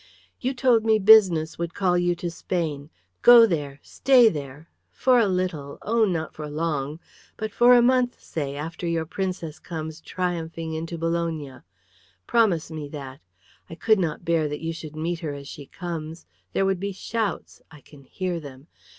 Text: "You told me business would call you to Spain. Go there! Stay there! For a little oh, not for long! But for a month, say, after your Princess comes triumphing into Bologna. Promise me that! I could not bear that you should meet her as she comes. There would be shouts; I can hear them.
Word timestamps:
"You 0.39 0.55
told 0.55 0.83
me 0.83 0.97
business 0.97 1.59
would 1.59 1.75
call 1.75 1.95
you 1.95 2.15
to 2.15 2.31
Spain. 2.31 2.89
Go 3.21 3.45
there! 3.45 3.79
Stay 3.83 4.29
there! 4.29 4.67
For 4.89 5.19
a 5.19 5.27
little 5.27 5.77
oh, 5.83 6.05
not 6.05 6.33
for 6.33 6.49
long! 6.49 6.99
But 7.37 7.51
for 7.51 7.75
a 7.75 7.83
month, 7.83 8.19
say, 8.19 8.55
after 8.55 8.87
your 8.87 9.05
Princess 9.05 9.59
comes 9.59 10.01
triumphing 10.01 10.73
into 10.73 10.97
Bologna. 10.97 11.57
Promise 12.25 12.71
me 12.71 12.87
that! 12.89 13.19
I 13.69 13.75
could 13.75 13.99
not 13.99 14.25
bear 14.25 14.47
that 14.49 14.61
you 14.61 14.73
should 14.73 14.95
meet 14.95 15.19
her 15.19 15.35
as 15.35 15.47
she 15.47 15.67
comes. 15.67 16.25
There 16.51 16.65
would 16.65 16.79
be 16.79 16.93
shouts; 16.93 17.61
I 17.69 17.81
can 17.81 18.03
hear 18.05 18.39
them. 18.39 18.65